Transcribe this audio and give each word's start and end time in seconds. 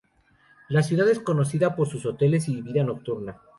La 0.69 0.81
ciudad 0.81 1.07
es 1.09 1.19
conocida 1.19 1.75
por 1.75 1.85
sus 1.87 2.07
hoteles 2.07 2.49
y 2.49 2.59
vida 2.63 2.83
nocturna. 2.83 3.37